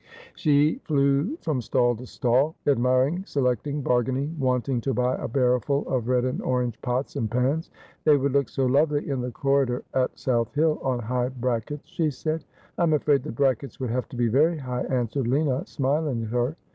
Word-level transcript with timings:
She 0.33 0.81
flew 0.83 1.35
from 1.43 1.61
stall 1.61 1.95
to 1.97 2.07
stall, 2.07 2.55
admiring, 2.65 3.23
selecting, 3.23 3.83
bargaining, 3.83 4.35
wanting 4.39 4.81
to 4.81 4.95
buy 4.95 5.15
a 5.17 5.27
barrowful 5.27 5.87
of 5.87 6.07
red 6.07 6.25
and 6.25 6.41
orange 6.41 6.81
pots 6.81 7.15
and 7.15 7.29
pans.' 7.29 7.69
They 8.03 8.17
would 8.17 8.31
look 8.31 8.49
so 8.49 8.65
lovely 8.65 9.07
in 9.07 9.21
the 9.21 9.29
corridor 9.29 9.83
at 9.93 10.17
South 10.17 10.55
Hill, 10.55 10.79
on 10.81 10.97
high 10.97 11.29
brackets,' 11.29 11.87
she 11.91 12.09
said.' 12.09 12.43
I'm 12.79 12.93
afraid 12.93 13.21
the 13.21 13.31
brackets 13.31 13.79
would 13.79 13.91
have 13.91 14.09
to 14.09 14.15
be 14.15 14.27
very 14.27 14.57
high,' 14.57 14.85
answered 14.85 15.27
Lina, 15.27 15.67
smiling 15.67 16.23
at 16.23 16.29
her. 16.29 16.55